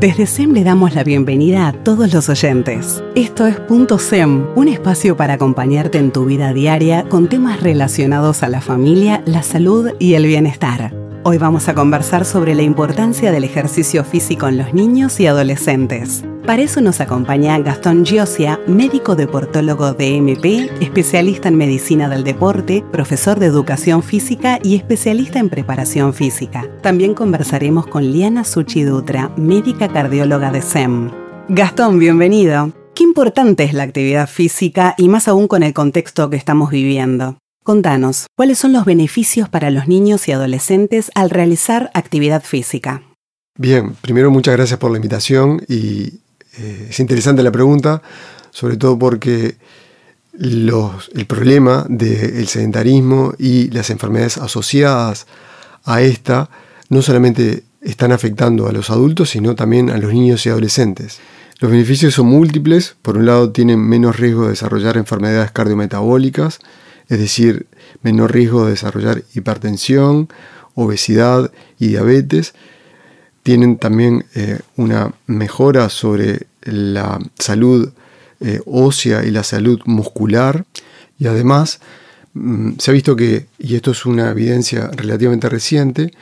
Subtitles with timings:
[0.00, 3.02] Desde SEM le damos la bienvenida a todos los oyentes.
[3.16, 8.44] Esto es Punto SEM, un espacio para acompañarte en tu vida diaria con temas relacionados
[8.44, 10.94] a la familia, la salud y el bienestar.
[11.24, 16.22] Hoy vamos a conversar sobre la importancia del ejercicio físico en los niños y adolescentes.
[16.48, 22.82] Para eso nos acompaña Gastón Giosia, médico deportólogo de MP, especialista en medicina del deporte,
[22.90, 26.66] profesor de educación física y especialista en preparación física.
[26.80, 31.10] También conversaremos con Liana Suchidutra, médica cardióloga de SEM.
[31.50, 32.72] Gastón, bienvenido.
[32.94, 37.36] Qué importante es la actividad física y más aún con el contexto que estamos viviendo.
[37.62, 43.02] Contanos, ¿cuáles son los beneficios para los niños y adolescentes al realizar actividad física?
[43.58, 46.20] Bien, primero muchas gracias por la invitación y
[46.58, 48.02] eh, es interesante la pregunta,
[48.50, 49.56] sobre todo porque
[50.32, 55.26] el problema del sedentarismo y las enfermedades asociadas
[55.84, 56.48] a esta
[56.88, 61.18] no solamente están afectando a los adultos, sino también a los niños y adolescentes.
[61.60, 62.96] Los beneficios son múltiples.
[63.02, 66.60] Por un lado, tienen menos riesgo de desarrollar enfermedades cardiometabólicas,
[67.08, 67.66] es decir,
[68.02, 70.28] menor riesgo de desarrollar hipertensión,
[70.74, 72.54] obesidad y diabetes
[73.42, 77.92] tienen también eh, una mejora sobre la salud
[78.40, 80.64] eh, ósea y la salud muscular.
[81.18, 81.80] Y además
[82.34, 86.12] mm, se ha visto que, y esto es una evidencia relativamente reciente,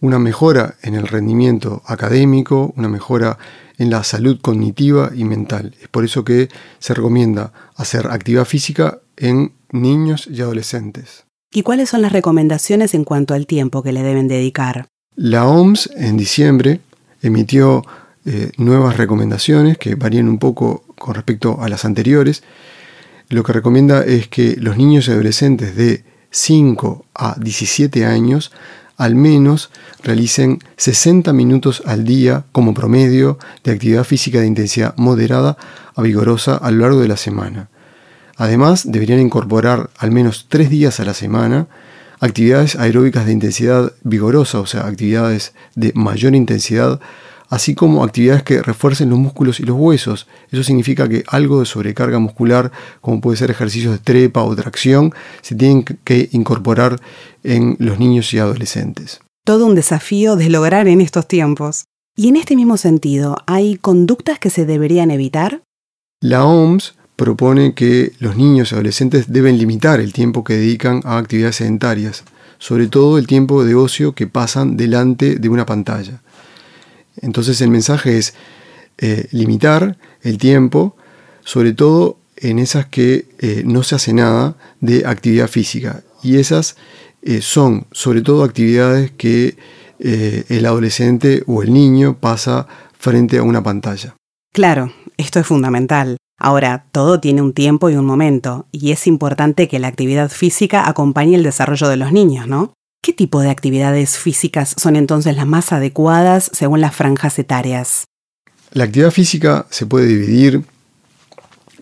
[0.00, 3.38] una mejora en el rendimiento académico, una mejora
[3.78, 5.74] en la salud cognitiva y mental.
[5.80, 11.24] Es por eso que se recomienda hacer actividad física en niños y adolescentes.
[11.52, 14.88] ¿Y cuáles son las recomendaciones en cuanto al tiempo que le deben dedicar?
[15.22, 16.80] La OMS en diciembre
[17.20, 17.84] emitió
[18.24, 22.42] eh, nuevas recomendaciones que varían un poco con respecto a las anteriores.
[23.28, 28.50] Lo que recomienda es que los niños y adolescentes de 5 a 17 años
[28.96, 29.70] al menos
[30.02, 35.58] realicen 60 minutos al día como promedio de actividad física de intensidad moderada
[35.96, 37.68] a vigorosa a lo largo de la semana.
[38.38, 41.66] Además, deberían incorporar al menos 3 días a la semana
[42.20, 47.00] actividades aeróbicas de intensidad vigorosa, o sea, actividades de mayor intensidad,
[47.48, 50.28] así como actividades que refuercen los músculos y los huesos.
[50.50, 52.70] Eso significa que algo de sobrecarga muscular,
[53.00, 57.00] como puede ser ejercicios de trepa o tracción, se tienen que incorporar
[57.42, 59.20] en los niños y adolescentes.
[59.44, 61.84] Todo un desafío de lograr en estos tiempos.
[62.16, 65.62] Y en este mismo sentido, ¿hay conductas que se deberían evitar?
[66.20, 71.18] La OMS propone que los niños y adolescentes deben limitar el tiempo que dedican a
[71.18, 72.24] actividades sedentarias,
[72.58, 76.22] sobre todo el tiempo de ocio que pasan delante de una pantalla.
[77.20, 78.32] Entonces el mensaje es
[78.96, 80.96] eh, limitar el tiempo,
[81.44, 86.02] sobre todo en esas que eh, no se hace nada de actividad física.
[86.22, 86.76] Y esas
[87.20, 89.58] eh, son sobre todo actividades que
[90.02, 92.66] el adolescente o el niño pasa
[92.98, 94.16] frente a una pantalla.
[94.54, 96.16] Claro, esto es fundamental.
[96.42, 100.88] Ahora, todo tiene un tiempo y un momento, y es importante que la actividad física
[100.88, 102.72] acompañe el desarrollo de los niños, ¿no?
[103.02, 108.04] ¿Qué tipo de actividades físicas son entonces las más adecuadas según las franjas etarias?
[108.72, 110.64] La actividad física se puede dividir,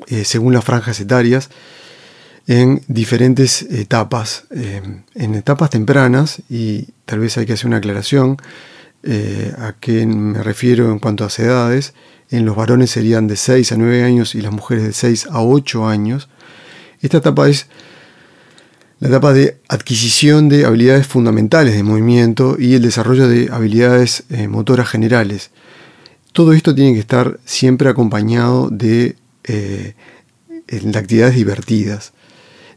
[0.09, 1.51] eh, según las franjas etarias,
[2.49, 4.45] en diferentes etapas.
[4.51, 4.83] Eh,
[5.15, 8.39] en etapas tempranas, y tal vez hay que hacer una aclaración
[9.05, 11.95] eh, a qué me refiero en cuanto a edades,
[12.31, 15.43] en los varones serían de 6 a 9 años y las mujeres de 6 a
[15.43, 16.29] 8 años.
[17.01, 17.69] Esta etapa es
[19.01, 24.49] la etapa de adquisición de habilidades fundamentales de movimiento y el desarrollo de habilidades eh,
[24.49, 25.51] motoras generales.
[26.33, 29.95] Todo esto tiene que estar siempre acompañado de, eh,
[30.67, 32.13] de actividades divertidas.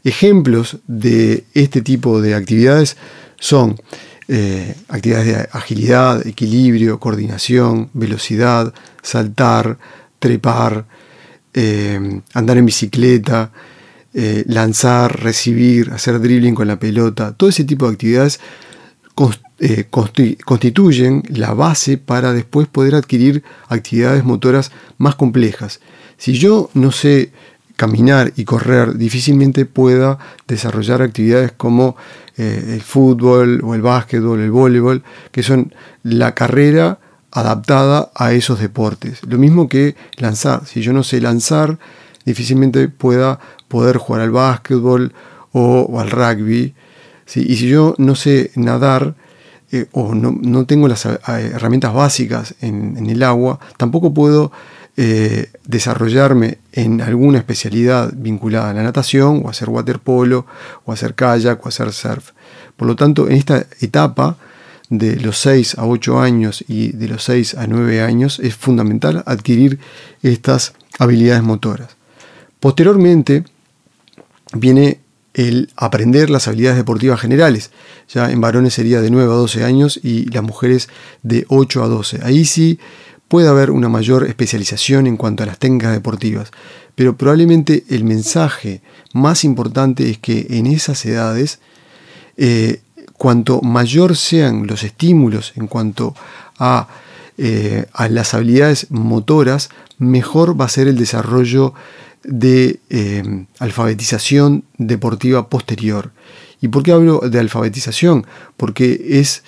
[0.04, 2.96] Ejemplos de este tipo de actividades
[3.38, 3.76] son
[4.34, 8.72] eh, actividades de agilidad, equilibrio, coordinación, velocidad,
[9.02, 9.76] saltar,
[10.18, 10.86] trepar,
[11.52, 13.52] eh, andar en bicicleta,
[14.14, 18.40] eh, lanzar, recibir, hacer dribbling con la pelota, todo ese tipo de actividades
[19.90, 25.80] constituyen la base para después poder adquirir actividades motoras más complejas.
[26.16, 27.32] Si yo no sé
[27.76, 31.96] caminar y correr, difícilmente pueda desarrollar actividades como
[32.36, 36.98] eh, el fútbol o el básquetbol, el voleibol, que son la carrera
[37.30, 39.20] adaptada a esos deportes.
[39.26, 40.66] Lo mismo que lanzar.
[40.66, 41.78] Si yo no sé lanzar,
[42.24, 43.38] difícilmente pueda
[43.68, 45.12] poder jugar al básquetbol
[45.52, 46.74] o, al rugby.
[47.34, 49.14] Y si yo no sé nadar
[49.70, 54.52] eh, o no, tengo las eh, herramientas básicas en el agua, tampoco puedo
[54.96, 60.46] eh, desarrollarme en alguna especialidad vinculada a la natación, o hacer waterpolo,
[60.84, 62.32] o hacer kayak, o hacer surf.
[62.76, 64.36] Por lo tanto, en esta etapa
[64.90, 69.22] de los 6 a 8 años y de los 6 a 9 años es fundamental
[69.24, 69.78] adquirir
[70.22, 71.96] estas habilidades motoras.
[72.60, 73.44] Posteriormente
[74.52, 75.00] viene
[75.34, 77.70] el aprender las habilidades deportivas generales.
[78.08, 80.90] Ya en varones sería de 9 a 12 años y las mujeres
[81.22, 82.20] de 8 a 12.
[82.22, 82.78] Ahí sí
[83.32, 86.50] puede haber una mayor especialización en cuanto a las técnicas deportivas,
[86.94, 88.82] pero probablemente el mensaje
[89.14, 91.58] más importante es que en esas edades,
[92.36, 92.82] eh,
[93.14, 96.14] cuanto mayor sean los estímulos en cuanto
[96.58, 96.88] a,
[97.38, 101.72] eh, a las habilidades motoras, mejor va a ser el desarrollo
[102.24, 106.10] de eh, alfabetización deportiva posterior.
[106.60, 108.26] ¿Y por qué hablo de alfabetización?
[108.58, 109.42] Porque es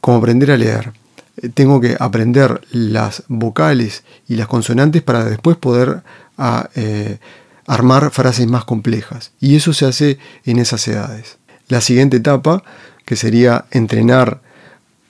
[0.00, 0.92] como aprender a leer.
[1.36, 6.02] Eh, tengo que aprender las vocales y las consonantes para después poder
[6.38, 7.18] ah, eh,
[7.66, 9.32] armar frases más complejas.
[9.40, 11.38] Y eso se hace en esas edades.
[11.68, 12.62] La siguiente etapa,
[13.04, 14.40] que sería entrenar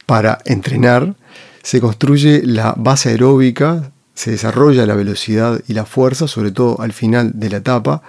[0.06, 1.14] para entrenar,
[1.62, 6.92] se construye la base aeróbica se desarrolla la velocidad y la fuerza, sobre todo al
[6.92, 8.02] final de la etapa,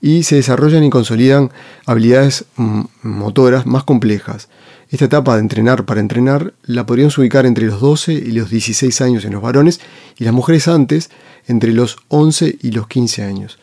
[0.00, 1.50] y se desarrollan y consolidan
[1.86, 4.48] habilidades mm, motoras más complejas.
[4.90, 9.00] Esta etapa de entrenar para entrenar la podríamos ubicar entre los 12 y los 16
[9.02, 9.80] años en los varones
[10.16, 11.10] y las mujeres antes
[11.46, 13.58] entre los 11 y los 15 años.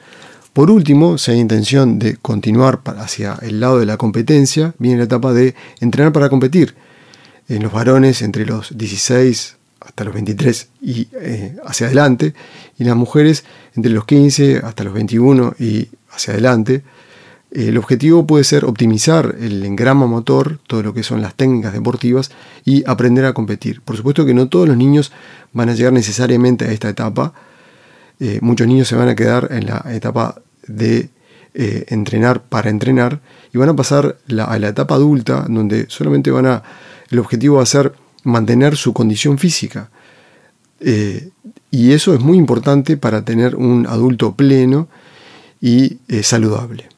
[0.53, 5.05] Por último, si hay intención de continuar hacia el lado de la competencia, viene la
[5.05, 6.75] etapa de entrenar para competir.
[7.49, 12.33] En los varones entre los 16 hasta los 23 y eh, hacia adelante,
[12.77, 13.43] y las mujeres
[13.75, 16.83] entre los 15 hasta los 21 y hacia adelante.
[17.55, 22.29] El objetivo puede ser optimizar el engrama motor, todo lo que son las técnicas deportivas,
[22.65, 23.79] y aprender a competir.
[23.79, 25.13] Por supuesto que no todos los niños
[25.53, 27.33] van a llegar necesariamente a esta etapa.
[28.19, 31.07] Eh, muchos niños se van a quedar en la etapa de
[31.53, 33.21] eh, entrenar para entrenar
[33.53, 36.63] y van a pasar a la etapa adulta, donde solamente van a.
[37.09, 37.93] El objetivo va a ser
[38.25, 39.89] mantener su condición física.
[40.81, 41.29] Eh,
[41.71, 44.89] y eso es muy importante para tener un adulto pleno
[45.61, 46.94] y saludable.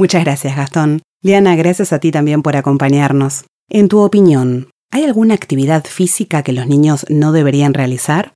[0.00, 1.02] Muchas gracias, Gastón.
[1.22, 3.44] Liana, gracias a ti también por acompañarnos.
[3.68, 8.32] En tu opinión, ¿hay alguna actividad física que los niños no deberían realizar?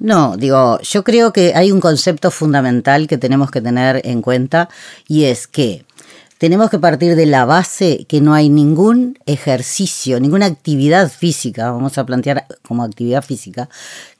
[0.00, 4.68] No, digo, yo creo que hay un concepto fundamental que tenemos que tener en cuenta
[5.06, 5.84] y es que
[6.38, 11.98] tenemos que partir de la base que no hay ningún ejercicio, ninguna actividad física, vamos
[11.98, 13.68] a plantear como actividad física,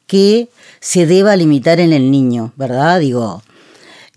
[0.07, 3.01] que se deba limitar en el niño, ¿verdad?
[3.01, 3.43] Digo,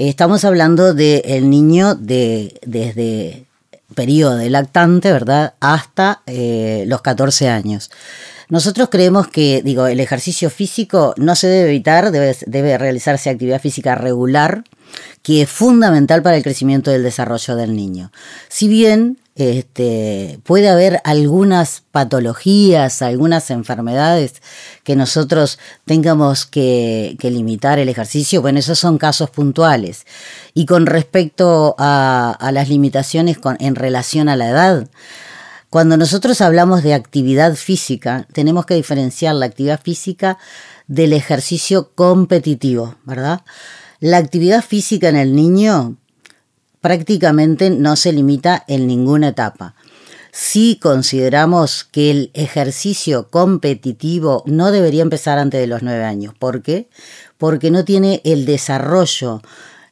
[0.07, 3.45] estamos hablando del niño de, desde
[3.95, 5.55] periodo de lactante, ¿verdad?
[5.59, 7.91] Hasta eh, los 14 años.
[8.47, 13.61] Nosotros creemos que, digo, el ejercicio físico no se debe evitar, debe, debe realizarse actividad
[13.61, 14.63] física regular,
[15.21, 18.11] que es fundamental para el crecimiento y el desarrollo del niño.
[18.47, 24.41] Si bien este, puede haber algunas patologías, algunas enfermedades
[24.83, 30.05] que nosotros tengamos que, limitar el ejercicio, bueno, esos son casos puntuales.
[30.53, 34.89] Y con respecto a, las limitaciones en relación a la edad,
[35.69, 40.37] cuando nosotros hablamos de actividad física, tenemos que diferenciar la actividad física
[40.87, 43.41] del ejercicio competitivo, ¿verdad?
[44.01, 45.95] La actividad física en el niño
[46.81, 49.75] prácticamente no se limita en ninguna etapa.
[50.31, 56.33] Si consideramos que el ejercicio competitivo no debería empezar antes de los nueve años.
[56.37, 56.87] ¿Por qué?
[57.37, 59.41] Porque no tiene el desarrollo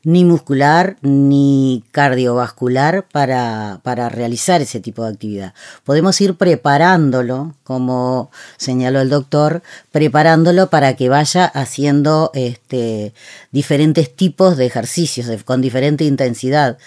[0.03, 5.53] ni muscular ni cardiovascular para, para, realizar ese tipo de actividad.
[5.83, 9.61] Podemos ir preparándolo, como señaló el doctor,
[9.91, 13.13] preparándolo para que vaya haciendo este,
[13.51, 16.77] diferentes tipos de ejercicios con diferente intensidad.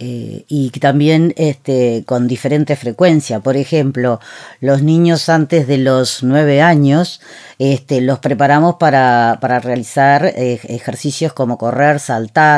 [0.00, 3.40] Eh, y también este, con diferente frecuencia.
[3.40, 4.20] Por ejemplo,
[4.60, 7.20] los niños antes de los nueve años
[7.58, 12.57] este, los preparamos para, realizar eh, ejercicios como correr, saltar,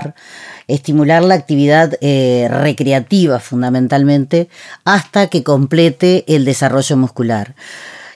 [0.68, 4.48] estimular la actividad eh, recreativa fundamentalmente
[4.84, 7.54] hasta que complete el desarrollo muscular.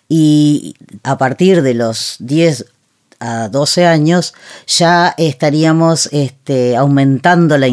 [0.09, 2.67] Y a partir de los 10
[3.25, 4.35] a 12 años,
[4.67, 7.67] ya estaríamos este, aumentando la,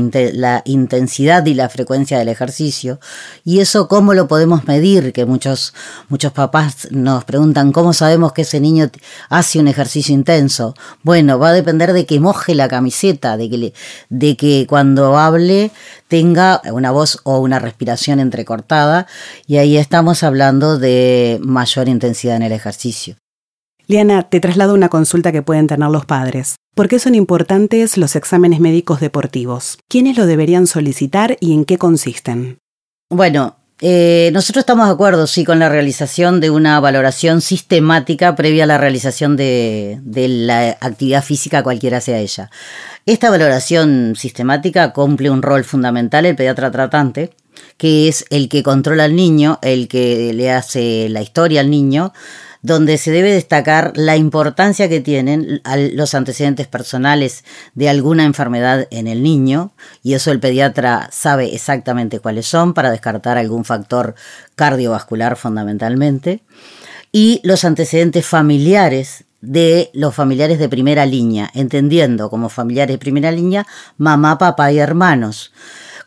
[0.64, 3.02] intensidad y la frecuencia del ejercicio.
[3.44, 5.12] ¿Y eso cómo lo podemos medir?
[5.12, 5.74] Que muchos,
[6.08, 8.90] muchos papás nos preguntan, ¿cómo sabemos que ese niño
[9.30, 10.74] hace un ejercicio intenso?
[11.04, 13.74] Bueno, va a depender de que moje la camiseta, de que,
[14.10, 15.72] de que cuando hable
[16.08, 19.06] tenga una voz o una respiración entrecortada,
[19.48, 23.21] y ahí estamos hablando de mayor intensidad en el ejercicio.
[23.88, 26.56] Liana, te traslado una consulta que pueden tener los padres.
[26.76, 29.78] ¿Por qué son importantes los exámenes médicos deportivos?
[29.90, 32.60] ¿Quiénes lo deberían solicitar y en qué consisten?
[33.10, 38.66] Bueno, Eh, nosotros estamos de acuerdo, sí, con la realización de una valoración sistemática previa
[38.66, 42.52] a la realización de, de la actividad física, cualquiera sea ella.
[43.08, 47.32] Esta valoración sistemática cumple un rol fundamental el pediatra tratante,
[47.78, 52.14] que es el que controla al niño, el que le hace la historia al niño,
[52.62, 55.62] donde se debe destacar la importancia que tienen
[55.94, 59.72] los antecedentes personales de alguna enfermedad en el niño,
[60.04, 64.16] y eso el pediatra sabe exactamente cuáles son para descartar algún factor
[64.56, 66.42] cardiovascular fundamentalmente,
[67.12, 73.32] y los antecedentes familiares de los familiares de primera línea, entendiendo como familiares de primera
[73.32, 73.66] línea
[73.98, 75.52] mamá, papá y hermanos.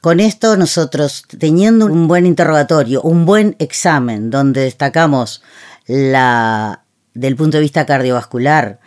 [0.01, 5.43] Con esto nosotros, teniendo un buen interrogatorio, un buen examen donde destacamos
[5.87, 8.81] la, del punto de vista cardiovascular,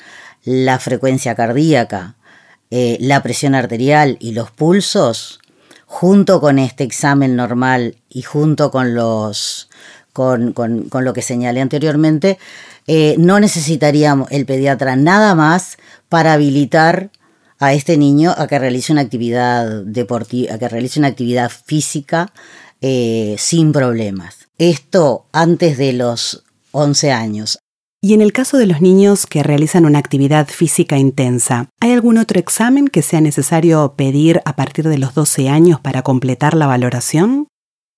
[0.44, 2.16] la frecuencia cardíaca,
[2.72, 5.40] eh, la presión arterial y los pulsos,
[5.86, 9.70] junto con este examen normal y junto con los
[10.12, 10.56] con,
[10.92, 12.40] lo que señalé anteriormente,
[12.88, 15.78] eh, no necesitaríamos el pediatra nada más
[16.10, 17.12] para habilitar
[17.60, 22.34] a este niño a que realice una actividad deportiva, a que realice una actividad física
[22.82, 24.48] eh, sin problemas.
[24.58, 26.44] Esto antes de los
[26.78, 27.60] 11 años.
[28.00, 32.20] Y en el caso de los niños que realizan una actividad física intensa, ¿hay algún
[32.20, 36.68] otro examen que sea necesario pedir a partir de los 12 años para completar la
[36.68, 37.48] valoración?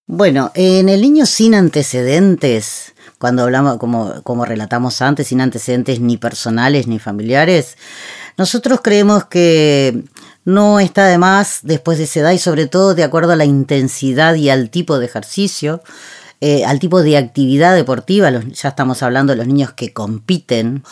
[0.07, 6.17] Bueno, en el niño sin antecedentes, cuando hablamos, como, como relatamos antes, sin antecedentes ni
[6.17, 7.77] personales ni familiares,
[8.37, 10.05] nosotros creemos que
[10.45, 13.45] no está de más después de esa edad y sobre todo de acuerdo a la
[13.45, 15.83] intensidad y al tipo de ejercicio,
[16.41, 20.83] eh, al tipo de actividad deportiva, ya estamos hablando de los niños que compiten.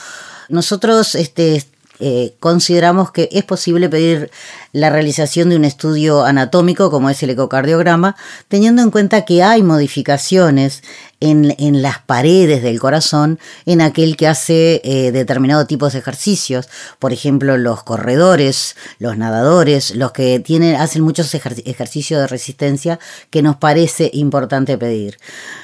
[0.50, 1.64] Nosotros este,
[2.00, 4.30] eh, consideramos que es posible pedir
[4.72, 8.16] la realización de un estudio anatómico como es el ecocardiograma,
[8.48, 10.84] teniendo en cuenta que hay modificaciones
[11.20, 16.70] en, las paredes del corazón en aquel que hace eh, determinado tipo de ejercicios.
[17.00, 23.42] Por ejemplo, los corredores, los nadadores, los que tienen, hacen muchos ejercicios de resistencia que
[23.42, 25.18] nos parece importante pedir.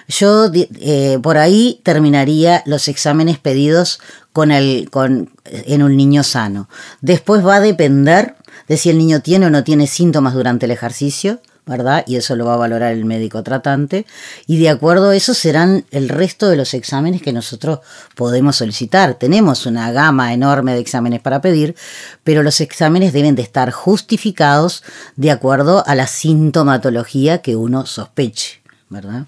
[0.07, 3.99] Yo eh, por ahí terminaría los exámenes pedidos
[4.31, 6.67] con el, con, en un niño sano.
[7.01, 8.35] Después va a depender
[8.67, 12.03] de si el niño tiene o no tiene síntomas durante el ejercicio, ¿verdad?
[12.07, 14.05] Y eso lo va a valorar el médico tratante.
[14.47, 17.79] Y de acuerdo a eso serán el resto de los exámenes que nosotros
[18.15, 19.15] podemos solicitar.
[19.15, 21.75] Tenemos una gama enorme de exámenes para pedir,
[22.23, 24.83] pero los exámenes deben de estar justificados
[25.15, 29.25] de acuerdo a la sintomatología que uno sospeche, ¿verdad?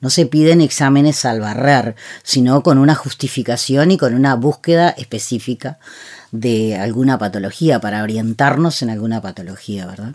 [0.00, 5.78] No se piden exámenes al barrer, sino con una justificación y con una búsqueda específica
[6.32, 10.14] de alguna patología, para orientarnos en alguna patología, ¿verdad?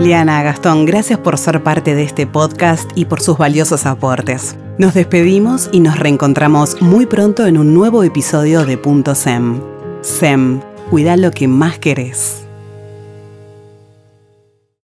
[0.00, 4.56] Liana Gastón, gracias por ser parte de este podcast y por sus valiosos aportes.
[4.76, 9.60] Nos despedimos y nos reencontramos muy pronto en un nuevo episodio de Punto SEM.
[10.02, 12.43] SEM, cuida lo que más querés.